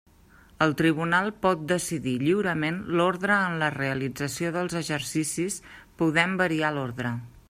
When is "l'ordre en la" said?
3.01-3.69